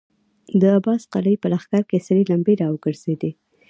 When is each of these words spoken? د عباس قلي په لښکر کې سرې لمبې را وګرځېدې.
د 0.61 0.61
عباس 0.77 1.01
قلي 1.13 1.35
په 1.41 1.47
لښکر 1.53 1.81
کې 1.89 2.03
سرې 2.05 2.23
لمبې 2.31 2.53
را 2.61 2.67
وګرځېدې. 2.73 3.31